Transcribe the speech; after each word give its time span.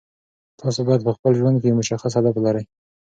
تاسو 0.61 0.79
باید 0.87 1.05
په 1.07 1.11
خپل 1.17 1.31
ژوند 1.39 1.57
کې 1.59 1.67
یو 1.69 1.79
مشخص 1.81 2.11
هدف 2.15 2.33
ولرئ. 2.35 2.63